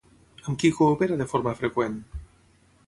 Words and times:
Amb 0.51 0.57
qui 0.63 0.71
coopera 0.79 1.19
de 1.21 1.29
forma 1.35 1.55
freqüent? 1.61 2.03